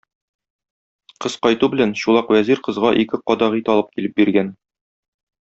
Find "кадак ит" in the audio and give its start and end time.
3.33-3.71